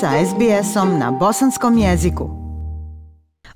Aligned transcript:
sa 0.00 0.10
SBS-om 0.26 0.98
na 0.98 1.10
bosanskom 1.10 1.78
jeziku. 1.78 2.30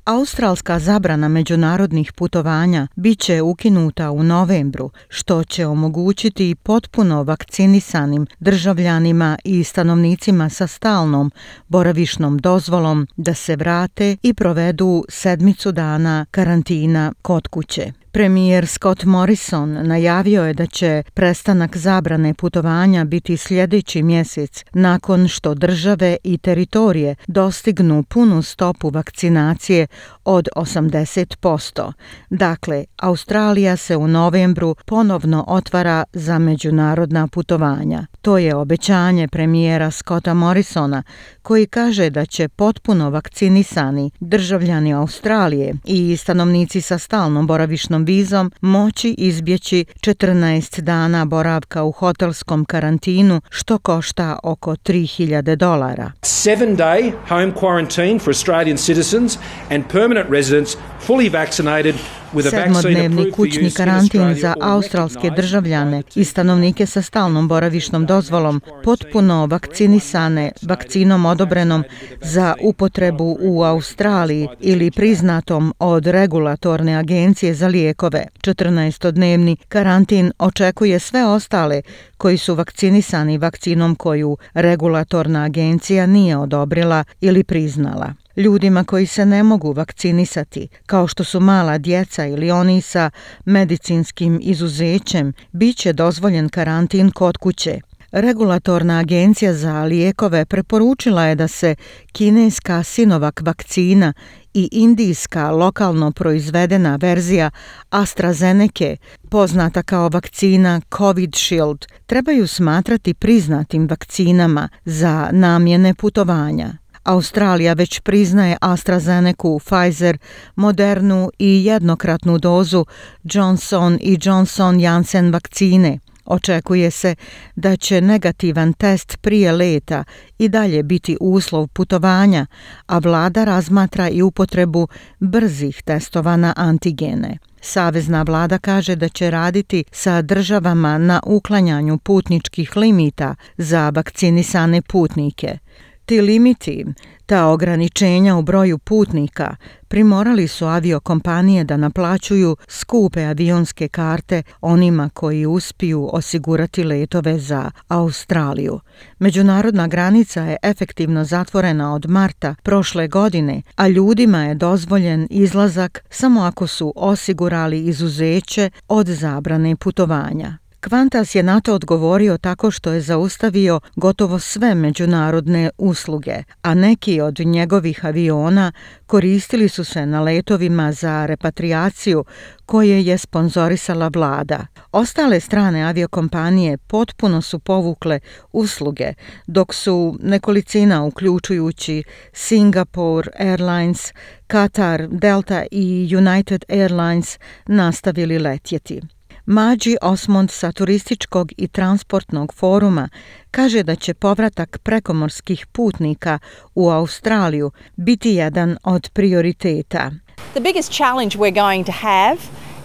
Australska 0.05 0.79
zabrana 0.79 1.29
međunarodnih 1.29 2.13
putovanja 2.13 2.87
biće 2.97 3.43
ukinuta 3.43 4.11
u 4.11 4.23
novembru, 4.23 4.91
što 5.09 5.45
će 5.45 5.67
omogućiti 5.67 6.55
potpuno 6.55 7.23
vakcinisanim 7.23 8.27
državljanima 8.41 9.39
i 9.45 9.65
stanovnicima 9.65 10.49
sa 10.49 10.67
stalnom 10.67 11.31
boravišnom 11.69 12.39
dozvolom 12.39 13.07
da 13.17 13.35
se 13.35 13.57
vrate 13.57 14.17
i 14.23 14.35
provedu 14.35 15.05
sedmicu 15.09 15.73
dana 15.73 16.27
karantina 16.31 17.13
kod 17.23 17.49
kuće. 17.49 18.02
Premijer 18.13 18.67
Scott 18.67 19.05
Morrison 19.05 19.87
najavio 19.87 20.45
je 20.45 20.55
da 20.55 20.67
će 20.67 21.03
prestanak 21.15 21.77
zabrane 21.77 22.35
putovanja 22.35 23.05
biti 23.05 23.37
sljedeći 23.37 24.03
mjesec 24.03 24.65
nakon 24.73 25.29
što 25.29 25.55
države 25.55 26.17
i 26.25 26.39
teritorije 26.39 27.15
dostignu 27.27 28.03
punu 28.03 28.43
stopu 28.43 28.91
vakcinacije 28.91 29.87
od 30.25 30.49
80%. 30.57 31.93
Dakle, 32.31 32.85
Australija 32.97 33.77
se 33.77 33.97
u 33.97 34.09
novembru 34.09 34.75
ponovno 34.87 35.45
otvara 35.49 36.05
za 36.13 36.39
međunarodna 36.39 37.29
putovanja. 37.29 38.07
To 38.23 38.39
je 38.39 38.55
obećanje 38.55 39.29
premijera 39.29 39.91
Scotta 39.91 40.35
Morrisona 40.35 41.03
koji 41.43 41.67
kaže 41.67 42.11
da 42.11 42.27
će 42.27 42.49
potpuno 42.49 43.11
vakcinisani 43.11 44.11
državljani 44.21 44.95
Australije 44.95 45.75
i 45.85 46.17
stanovnici 46.17 46.81
sa 46.81 46.99
stalnom 46.99 47.47
boravišnom 47.47 48.02
vizom 48.05 48.53
moći 48.61 49.15
izbjeći 49.19 49.85
14 50.01 50.81
dana 50.81 51.25
boravka 51.25 51.83
u 51.83 51.93
hotelskom 51.93 52.65
karantinu 52.65 53.41
što 53.51 53.79
košta 53.79 54.39
oko 54.43 54.77
3000 54.77 55.57
dolara. 55.57 56.13
7 56.23 56.77
day 56.77 57.13
home 57.29 57.53
quarantine 57.53 58.19
for 58.19 58.29
Australian 58.29 58.77
citizens 58.77 59.39
and 59.71 59.85
permanent 59.93 60.31
residents 60.31 60.77
fully 61.07 61.33
vaccinated 61.33 61.95
Sedmodnevni 62.41 63.31
kućni 63.31 63.71
karantin 63.71 64.35
za 64.35 64.55
australske 64.61 65.31
državljane 65.31 66.03
i 66.15 66.25
stanovnike 66.25 66.87
sa 66.87 67.03
stalnom 67.03 67.49
boravišnom 67.49 68.07
dozvolom, 68.07 68.61
potpuno 68.85 69.47
vakcinisane 69.47 70.53
vakcinom 70.63 71.27
odobrenom 71.27 71.85
za 72.23 72.55
upotrebu 72.63 73.39
u 73.41 73.63
Australiji 73.63 74.49
ili 74.61 74.91
priznatom 74.91 75.75
od 75.79 76.07
regulatorne 76.07 76.95
agencije 76.97 77.55
za 77.55 77.69
lijekove. 77.93 78.27
14-dnevni 78.41 79.57
karantin 79.69 80.33
očekuje 80.39 80.99
sve 80.99 81.27
ostale 81.27 81.83
koji 82.17 82.39
su 82.39 82.55
vakcinisani 82.55 83.39
vakcinom 83.39 83.95
koju 83.95 84.37
regulatorna 84.55 85.45
agencija 85.45 86.07
nije 86.07 86.37
odobrila 86.37 87.05
ili 87.21 87.45
priznala. 87.45 88.15
Ljudima 88.37 88.85
koji 88.85 89.07
se 89.07 89.27
ne 89.27 89.43
mogu 89.43 89.73
vakcinisati, 89.73 90.69
kao 90.87 91.07
što 91.07 91.25
su 91.25 91.41
mala 91.41 91.79
djeca 91.79 92.27
ili 92.27 92.51
oni 92.51 92.81
sa 92.81 93.11
medicinskim 93.45 94.41
izuzećem, 94.43 95.33
bit 95.53 95.77
će 95.77 95.93
dozvoljen 95.93 96.49
karantin 96.49 97.11
kod 97.11 97.37
kuće. 97.37 97.81
Regulatorna 98.13 98.99
agencija 98.99 99.55
za 99.55 99.85
lijekove 99.85 100.45
preporučila 100.45 101.25
je 101.25 101.35
da 101.35 101.49
se 101.49 101.75
kineska 102.13 102.83
Sinovac 102.83 103.35
vakcina 103.41 104.13
i 104.55 104.69
indijska 104.73 105.51
lokalno 105.51 106.13
proizvedena 106.13 106.97
verzija 106.97 107.51
AstraZeneca, 107.91 108.97
poznata 109.31 109.83
kao 109.83 110.09
vakcina 110.09 110.81
Covid 110.97 111.35
Shield, 111.35 111.87
trebaju 112.07 112.47
smatrati 112.47 113.15
priznatim 113.15 113.89
vakcinama 113.89 114.69
za 114.85 115.29
namjene 115.33 115.95
putovanja. 115.95 116.73
Australija 117.05 117.73
već 117.73 118.01
priznaje 118.01 118.57
AstraZeneca, 118.61 119.59
Pfizer, 119.65 120.19
Modernu 120.57 121.31
i 121.39 121.65
jednokratnu 121.65 122.39
dozu 122.39 122.87
Johnson 123.25 123.99
i 124.01 124.19
Johnson 124.23 124.81
Janssen 124.81 125.33
vakcine. 125.33 125.99
Očekuje 126.25 126.91
se 126.91 127.15
da 127.57 127.77
će 127.77 128.01
negativan 128.01 128.73
test 128.73 129.17
prije 129.21 129.53
leta 129.53 130.05
i 130.39 130.49
dalje 130.49 130.83
biti 130.83 131.17
uslov 131.21 131.67
putovanja, 131.67 132.47
a 132.87 132.99
vlada 132.99 133.45
razmatra 133.45 134.09
i 134.09 134.23
upotrebu 134.23 134.89
brzih 135.21 135.83
testova 135.83 136.37
na 136.37 136.55
antigene. 136.57 137.39
Savezna 137.61 138.23
vlada 138.23 138.59
kaže 138.59 138.97
da 138.97 139.09
će 139.09 139.31
raditi 139.31 139.85
sa 139.93 140.23
državama 140.23 140.99
na 140.99 141.21
uklanjanju 141.27 141.99
putničkih 141.99 142.77
limita 142.77 143.35
za 143.57 143.91
vakcinisane 143.91 144.83
putnike. 144.83 145.59
Ti 146.07 146.21
limiti, 146.21 146.85
ta 147.27 147.47
ograničenja 147.47 148.37
u 148.37 148.43
broju 148.43 148.79
putnika, 148.79 149.57
primorali 149.89 150.49
su 150.49 150.67
aviokompanije 150.67 151.65
da 151.65 151.77
naplaćuju 151.77 152.57
skupe 152.69 153.25
avionske 153.25 153.89
karte 153.89 154.43
onima 154.61 155.11
koji 155.15 155.47
uspiju 155.47 156.11
osigurati 156.13 156.85
letove 156.85 157.39
za 157.39 157.71
Australiju. 157.89 158.81
Međunarodna 159.19 159.87
granica 159.87 160.43
je 160.43 160.57
efektivno 160.63 161.25
zatvorena 161.25 161.95
od 161.95 162.07
marta 162.09 162.55
prošle 162.63 163.09
godine, 163.09 163.63
a 163.77 163.89
ljudima 163.89 164.45
je 164.45 164.55
dozvoljen 164.55 165.27
izlazak 165.31 166.05
samo 166.11 166.41
ako 166.41 166.67
su 166.67 166.93
osigurali 166.97 167.85
izuzeće 167.87 168.71
od 168.89 169.07
zabrane 169.07 169.77
putovanja. 169.77 170.62
Kvantas 170.89 171.35
je 171.35 171.43
na 171.43 171.61
to 171.61 171.75
odgovorio 171.75 172.39
tako 172.39 172.71
što 172.71 172.93
je 172.93 173.01
zaustavio 173.01 173.81
gotovo 173.97 174.39
sve 174.39 174.75
međunarodne 174.75 175.71
usluge, 175.79 176.35
a 176.63 176.75
neki 176.75 177.21
od 177.21 177.39
njegovih 177.39 178.05
aviona 178.05 178.73
koristili 179.07 179.69
su 179.69 179.85
se 179.85 180.07
na 180.07 180.21
letovima 180.21 180.93
za 180.93 181.27
repatriaciju 181.27 182.25
koje 182.67 183.05
je 183.05 183.19
sponzorisala 183.19 184.11
vlada. 184.15 184.67
Ostale 184.93 185.41
strane 185.41 185.83
aviokompanije 185.83 186.79
potpuno 186.79 187.43
su 187.43 187.59
povukle 187.59 188.21
usluge, 188.53 189.13
dok 189.47 189.75
su 189.75 190.19
nekolicina 190.23 191.05
uključujući 191.05 192.03
Singapore 192.33 193.31
Airlines, 193.39 194.13
Qatar, 194.49 195.09
Delta 195.19 195.65
i 195.71 196.17
United 196.17 196.65
Airlines 196.69 197.39
nastavili 197.67 198.39
letjeti. 198.39 199.01
Mađi 199.47 199.97
Osmond 200.03 200.51
sa 200.51 200.73
turističkog 200.73 201.53
i 201.57 201.69
transportnog 201.69 202.55
foruma 202.55 203.09
kaže 203.51 203.83
da 203.83 203.95
će 203.95 204.15
povratak 204.15 204.79
prekomorskih 204.83 205.67
putnika 205.67 206.39
u 206.75 206.91
Australiju 206.91 207.71
biti 207.97 208.31
jedan 208.31 208.77
od 208.85 209.11
prioriteta. 209.13 210.11
The 210.53 210.61
biggest 210.61 210.93
challenge 210.93 211.39
we're 211.39 211.55
going 211.55 211.87
to 211.87 211.93
have 211.93 212.37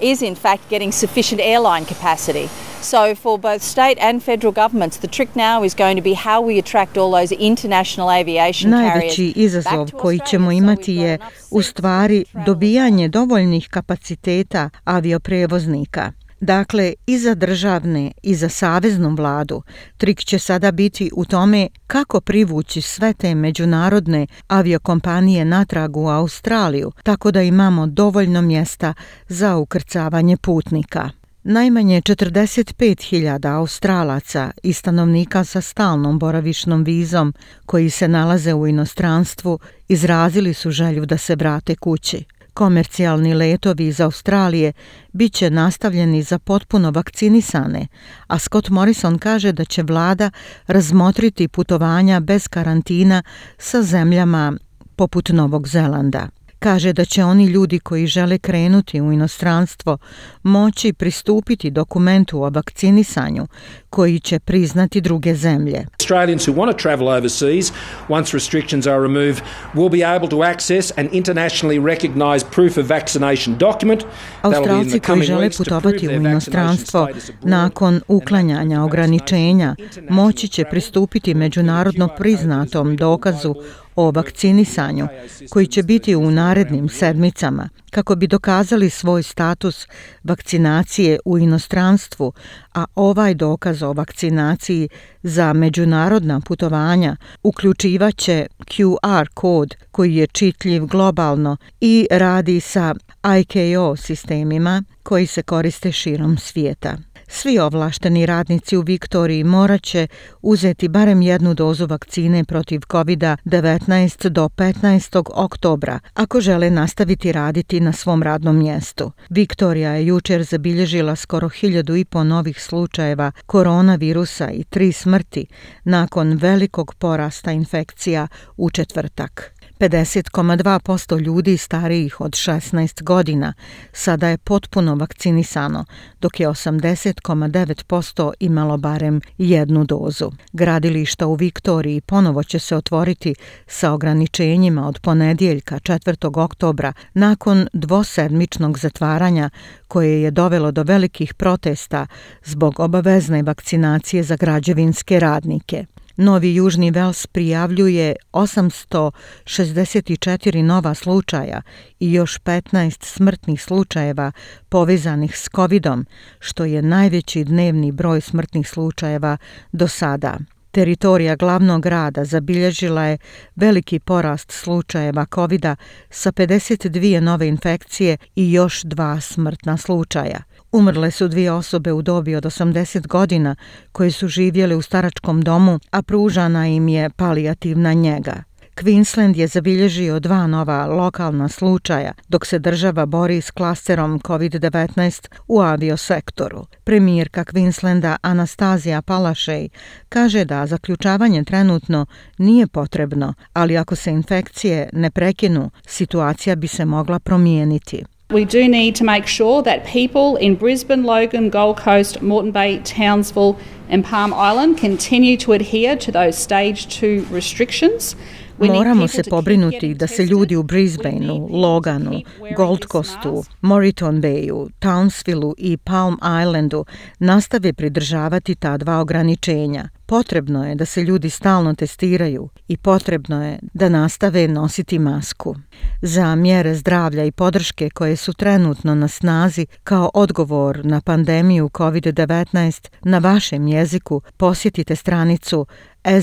is 0.01 0.22
in 0.22 0.35
fact 0.35 0.69
getting 0.69 0.94
sufficient 0.94 1.41
airline 1.41 1.85
capacity. 1.85 2.47
So 2.81 3.16
for 3.16 3.39
both 3.39 3.62
state 3.62 3.95
and 4.01 4.24
federal 4.24 4.53
governments, 4.53 4.97
the 4.97 5.07
trick 5.07 5.35
now 5.35 5.66
is 5.66 5.75
going 5.75 5.97
to 5.97 6.03
be 6.03 6.13
how 6.13 6.47
we 6.47 6.59
attract 6.59 6.97
all 6.97 7.12
those 7.12 7.35
international 7.35 8.09
aviation 8.09 8.72
carriers. 8.72 8.94
Najveći 8.94 9.34
izazov 9.35 9.91
koji 9.91 10.19
ćemo 10.29 10.51
imati 10.51 10.95
je 10.95 11.18
u 11.51 11.62
stvari 11.62 12.25
dobijanje 12.45 13.07
dovoljnih 13.07 13.68
kapaciteta 13.69 14.69
avioprevoznika. 14.84 16.12
Dakle, 16.40 16.94
i 17.08 17.18
za 17.18 17.36
državne 17.36 18.12
i 18.24 18.36
za 18.36 18.50
saveznu 18.50 19.16
vladu, 19.16 19.62
trik 19.98 20.20
će 20.20 20.40
sada 20.40 20.72
biti 20.72 21.09
u 21.14 21.25
tome 21.25 21.68
kako 21.88 22.22
privući 22.22 22.81
sve 22.81 23.14
te 23.14 23.36
međunarodne 23.36 24.28
aviokompanije 24.48 25.46
natrag 25.46 25.98
u 25.98 26.08
Australiju, 26.08 26.92
tako 27.03 27.31
da 27.31 27.42
imamo 27.42 27.88
dovoljno 27.88 28.42
mjesta 28.42 28.94
za 29.28 29.56
ukrcavanje 29.56 30.38
putnika. 30.38 31.09
Najmanje 31.44 32.02
45.000 32.02 33.58
Australaca 33.58 34.52
i 34.64 34.74
stanovnika 34.74 35.44
sa 35.44 35.62
stalnom 35.62 36.19
boravišnom 36.19 36.84
vizom 36.84 37.34
koji 37.66 37.89
se 37.89 38.07
nalaze 38.07 38.54
u 38.54 38.68
inostranstvu 38.68 39.60
izrazili 39.88 40.54
su 40.54 40.72
želju 40.72 41.06
da 41.06 41.18
se 41.18 41.36
vrate 41.36 41.75
kući. 41.75 42.37
Komercijalni 42.57 43.33
letovi 43.33 43.88
iz 43.88 44.01
Australije 44.01 44.74
bit 45.13 45.33
će 45.33 45.50
nastavljeni 45.50 46.24
za 46.24 46.39
potpuno 46.39 46.92
vakcinisane, 46.92 47.88
a 48.27 48.39
Scott 48.39 48.69
Morrison 48.69 49.19
kaže 49.19 49.51
da 49.51 49.65
će 49.65 49.83
vlada 49.83 50.31
razmotriti 50.68 51.48
putovanja 51.48 52.19
bez 52.19 52.48
karantina 52.48 53.24
sa 53.57 53.81
zemljama 53.81 54.54
poput 54.95 55.30
Novog 55.30 55.68
Zelanda. 55.68 56.27
Kaže 56.59 56.94
da 56.94 57.06
će 57.06 57.24
oni 57.24 57.45
ljudi 57.45 57.80
koji 57.80 58.07
žele 58.07 58.38
krenuti 58.38 59.01
u 59.01 59.12
inostranstvo 59.12 59.98
moći 60.44 60.94
pristupiti 60.94 61.71
dokumentu 61.71 62.44
o 62.44 62.50
vakcinisanju 62.50 63.48
koji 63.89 64.19
će 64.19 64.39
priznati 64.39 65.01
druge 65.01 65.36
zemlje. 65.36 65.86
Australians 66.00 66.48
who 66.48 66.56
want 66.56 66.71
to 66.71 66.77
travel 66.77 67.07
overseas 67.07 67.71
once 68.09 68.38
restrictions 68.38 68.88
are 68.88 69.01
removed 69.01 69.42
will 69.74 69.89
be 69.89 70.06
able 70.15 70.30
to 70.30 70.42
access 70.44 70.92
an 70.98 71.09
internationally 71.12 71.86
recognized 71.86 72.48
proof 72.51 72.77
of 72.77 72.89
vaccination 72.89 73.57
document. 73.57 74.03
Australci 74.42 75.00
koji 75.00 75.24
žele 75.24 75.50
putovati 75.57 76.07
u 76.07 76.12
inostranstvo 76.12 77.07
nakon 77.44 78.01
uklanjanja 78.07 78.83
ograničenja 78.83 79.75
moći 80.10 80.48
će 80.48 80.63
pristupiti 80.63 81.33
međunarodno 81.33 82.07
priznatom 82.18 82.95
dokazu 82.95 83.56
o 83.98 84.12
vakcinisanju 84.12 85.08
koji 85.50 85.68
će 85.68 85.84
biti 85.84 86.16
u 86.16 86.32
narednim 86.32 86.90
sedmicama 86.90 87.70
kako 87.92 88.16
bi 88.16 88.28
dokazali 88.28 88.90
svoj 88.90 89.24
status 89.24 89.88
vakcinacije 90.24 91.20
u 91.26 91.38
inostranstvu, 91.38 92.34
a 92.74 92.86
ovaj 92.96 93.34
dokaz 93.34 93.84
o 93.84 93.94
vakcinaciji 93.94 94.90
za 95.24 95.54
međunarodna 95.54 96.42
putovanja 96.42 97.16
uključivaće 97.44 98.46
QR 98.60 99.28
kod 99.34 99.76
koji 99.92 100.16
je 100.16 100.28
čitljiv 100.28 100.86
globalno 100.86 101.58
i 101.82 102.08
radi 102.12 102.60
sa 102.60 102.96
IKO 103.40 103.96
sistemima 103.96 104.84
koji 105.04 105.28
se 105.28 105.44
koriste 105.44 105.92
širom 105.92 106.38
svijeta. 106.38 106.98
Svi 107.29 107.59
ovlašteni 107.59 108.25
radnici 108.25 108.77
u 108.77 108.81
Viktoriji 108.81 109.44
moraće 109.44 110.07
uzeti 110.41 110.88
barem 110.88 111.21
jednu 111.21 111.53
dozu 111.53 111.85
vakcine 111.85 112.44
protiv 112.44 112.79
COVID-19 112.79 114.29
do 114.29 114.50
15. 114.50 115.21
oktobra 115.33 116.00
ako 116.13 116.41
žele 116.41 116.69
nastaviti 116.69 117.31
raditi 117.31 117.79
na 117.79 117.94
svom 117.94 118.24
radnom 118.24 118.57
mjestu. 118.57 119.12
Viktorija 119.29 119.91
je 119.91 120.06
jučer 120.06 120.44
zabilježila 120.44 121.15
skoro 121.15 121.50
hiljadu 121.50 121.95
i 121.95 122.06
po 122.06 122.24
novih 122.24 122.62
slučajeva 122.62 123.31
koronavirusa 123.45 124.50
i 124.51 124.63
tri 124.63 124.91
smrti 124.91 125.45
nakon 125.83 126.33
velikog 126.33 126.95
porasta 126.95 127.51
infekcija 127.51 128.27
u 128.57 128.69
četvrtak. 128.69 129.56
50,2% 129.79 131.21
ljudi 131.21 131.57
starijih 131.57 132.21
od 132.21 132.31
16 132.31 133.03
godina 133.03 133.53
sada 133.91 134.27
je 134.27 134.38
potpuno 134.38 134.95
vakcinisano, 134.95 135.85
dok 136.21 136.39
je 136.39 136.50
80,9% 136.50 138.33
imalo 138.39 138.77
barem 138.77 139.21
jednu 139.38 139.83
dozu. 139.83 140.31
Gradilišta 140.53 141.27
u 141.27 141.35
Viktoriji 141.35 142.01
ponovo 142.01 142.44
će 142.44 142.59
se 142.59 142.75
otvoriti 142.75 143.35
sa 143.68 143.91
ograničenjima 143.91 144.88
od 144.88 145.00
ponedjeljka 145.00 145.79
4. 145.79 146.44
oktobra 146.44 146.94
nakon 147.13 147.68
dvosedmičnog 147.74 148.79
zatvaranja 148.79 149.50
koje 149.88 150.21
je 150.21 150.31
dovelo 150.31 150.71
do 150.71 150.83
velikih 150.83 151.33
protesta 151.33 152.07
zbog 152.45 152.79
obavezne 152.79 153.44
vakcinacije 153.44 154.24
za 154.24 154.35
građevinske 154.35 155.19
radnike. 155.19 155.85
Novi 156.18 156.56
Južni 156.56 156.92
Vels 156.92 157.28
prijavljuje 157.28 158.16
864 158.34 160.62
nova 160.62 160.94
slučaja 160.94 161.62
i 162.00 162.14
još 162.14 162.40
15 162.40 163.04
smrtnih 163.04 163.64
slučajeva 163.64 164.31
povezanih 164.69 165.38
s 165.38 165.50
COVID-om, 165.56 166.06
što 166.40 166.66
je 166.66 166.81
najveći 166.81 167.44
dnevni 167.44 167.92
broj 167.92 168.22
smrtnih 168.22 168.69
slučajeva 168.69 169.38
do 169.72 169.88
sada. 169.88 170.38
Teritorija 170.72 171.36
glavnog 171.36 171.81
grada 171.81 172.25
zabilježila 172.25 173.04
je 173.04 173.18
veliki 173.56 174.00
porast 174.00 174.52
slučajeva 174.52 175.25
covid 175.36 175.66
sa 176.10 176.31
52 176.31 177.20
nove 177.20 177.48
infekcije 177.48 178.18
i 178.36 178.52
još 178.52 178.84
dva 178.84 179.22
smrtna 179.22 179.78
slučaja. 179.78 180.40
Umrle 180.77 181.12
su 181.12 181.27
dvije 181.27 181.51
osobe 181.51 181.91
u 181.91 182.01
dobi 182.01 182.35
od 182.35 182.44
80 182.44 183.07
godina 183.07 183.56
koje 183.91 184.12
su 184.12 184.27
živjele 184.27 184.75
u 184.75 184.81
staračkom 184.81 185.41
domu, 185.41 185.79
a 185.91 186.01
pružana 186.01 186.68
im 186.68 186.88
je 186.88 187.09
palijativna 187.09 187.94
njega. 187.94 188.44
Queensland 188.75 189.38
je 189.38 189.47
zabilježio 189.47 190.19
dva 190.19 190.47
nova 190.47 190.85
lokalna 190.85 191.50
slučaja 191.50 192.12
dok 192.27 192.45
se 192.45 192.59
država 192.59 193.06
bori 193.06 193.41
s 193.41 193.51
klasterom 193.51 194.19
COVID-19 194.19 195.27
u 195.47 195.62
aviosektoru. 195.62 196.65
Premijerka 196.83 197.44
Queenslanda 197.44 198.15
Anastazija 198.21 199.01
Palašej 199.01 199.69
kaže 200.09 200.45
da 200.45 200.65
zaključavanje 200.68 201.44
trenutno 201.44 202.06
nije 202.38 202.68
potrebno, 202.68 203.33
ali 203.53 203.77
ako 203.77 203.95
se 203.95 204.12
infekcije 204.12 204.89
ne 204.94 205.12
prekinu, 205.12 205.71
situacija 205.88 206.56
bi 206.56 206.68
se 206.68 206.85
mogla 206.85 207.19
promijeniti. 207.19 208.03
We 208.29 208.44
do 208.44 208.68
need 208.68 208.94
to 208.95 209.06
make 209.06 209.25
sure 209.25 209.62
that 209.63 209.85
people 209.85 210.35
in 210.35 210.56
Brisbane, 210.56 211.06
Logan, 211.06 211.50
Gold 211.50 211.77
Coast, 211.77 212.21
Moreton 212.21 212.51
Bay, 212.51 212.79
Townsville, 212.79 213.57
and 213.88 214.03
Palm 214.03 214.33
Island 214.33 214.77
continue 214.77 215.38
to 215.38 215.53
adhere 215.53 215.95
to 215.95 216.12
those 216.12 216.38
stage 216.38 216.94
2 216.94 217.25
restrictions. 217.29 218.18
Moramo 218.59 219.07
se 219.07 219.24
pobrinuti 219.24 219.94
da 219.94 220.07
se 220.07 220.25
ljudi 220.25 220.56
u 220.56 220.63
Brisbaneu, 220.63 221.48
Loganu, 221.51 222.21
Gold 222.56 222.86
Coastu, 222.92 223.44
Moreton 223.62 224.21
Bayu, 224.21 224.69
Townsvilleu 224.80 225.54
i 225.57 225.77
Palm 225.77 226.18
Islandu 226.42 226.86
nastave 227.19 227.74
pridržavati 227.74 228.56
ta 228.56 228.77
dva 228.77 229.00
ograničenja. 229.00 229.89
Potrebno 230.06 230.68
je 230.68 230.75
da 230.75 230.86
se 230.86 231.04
ljudi 231.04 231.30
stalno 231.30 231.75
testiraju 231.75 232.50
i 232.68 232.77
potrebno 232.77 233.45
je 233.45 233.59
da 233.74 233.89
nastave 233.89 234.48
nositi 234.48 235.00
masku. 235.00 235.56
Za 236.01 236.36
mjere 236.36 236.75
zdravlja 236.75 237.24
i 237.24 237.31
podrške 237.31 237.89
koje 237.89 238.15
su 238.15 238.33
trenutno 238.33 238.95
na 238.95 239.07
snazi 239.07 239.65
kao 239.83 240.10
odgovor 240.13 240.86
na 240.86 241.01
pandemiju 241.01 241.69
COVID-19 241.69 242.89
na 243.03 243.18
vašem 243.18 243.68
jeziku 243.68 244.21
posjetite 244.38 244.95
stranicu 244.95 245.65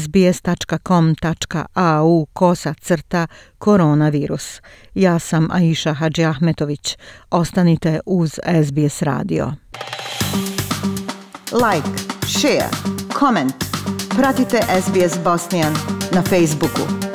sbs.com.au 0.03 1.47
kosa 2.33 2.75
crta 2.75 3.27
koronavirus. 3.59 4.61
Ja 4.95 5.19
sam 5.19 5.49
Aisha 5.53 5.93
Hadži 5.93 6.25
Ahmetović. 6.25 6.97
Ostanite 7.31 8.01
uz 8.07 8.39
SBS 8.67 9.03
radio. 9.03 9.53
Like, 11.53 11.89
share, 12.27 12.69
comment. 13.19 13.55
Pratite 14.17 14.63
SBS 14.83 15.19
Bosnian 15.25 15.73
na 16.15 16.23
Facebooku. 16.23 17.14